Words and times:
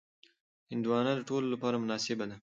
هندوانه 0.71 1.11
د 1.15 1.21
ټولو 1.29 1.47
لپاره 1.53 1.81
مناسبه 1.83 2.25
ده. 2.29 2.35